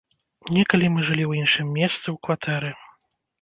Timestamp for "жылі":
1.09-1.25